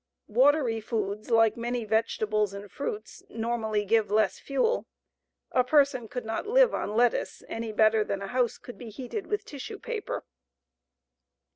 Watery 0.27 0.81
foods, 0.81 1.29
like 1.29 1.55
many 1.55 1.85
vegetables 1.85 2.55
and 2.55 2.71
fruits, 2.71 3.21
normally 3.29 3.85
give 3.85 4.09
less 4.09 4.39
fuel. 4.39 4.87
A 5.51 5.63
person 5.63 6.07
could 6.07 6.25
not 6.25 6.47
live 6.47 6.73
on 6.73 6.95
lettuce 6.95 7.43
any 7.47 7.71
better 7.71 8.03
than 8.03 8.23
a 8.23 8.27
house 8.29 8.57
could 8.57 8.79
be 8.79 8.89
heated 8.89 9.27
with 9.27 9.45
tissue 9.45 9.77
paper. 9.77 10.25